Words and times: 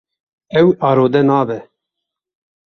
Ew 0.59 0.67
arode 0.87 1.21
nabe. 1.27 1.57